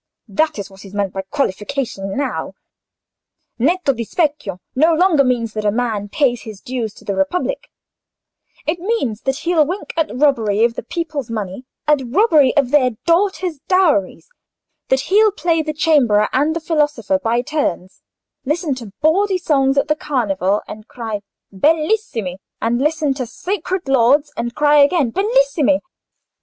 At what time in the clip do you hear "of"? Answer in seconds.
10.65-10.73, 12.57-12.71